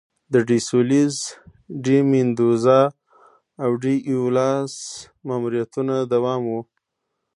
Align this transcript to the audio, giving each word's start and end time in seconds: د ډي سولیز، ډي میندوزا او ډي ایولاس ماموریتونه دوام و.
د 0.31 0.33
ډي 0.47 0.59
سولیز، 0.69 1.15
ډي 1.83 1.97
میندوزا 2.11 2.81
او 3.63 3.71
ډي 3.81 3.95
ایولاس 4.09 4.73
ماموریتونه 5.27 5.95
دوام 6.13 6.41
و. 6.47 6.53